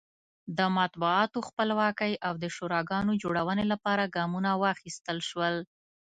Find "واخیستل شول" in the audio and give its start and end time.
4.63-5.55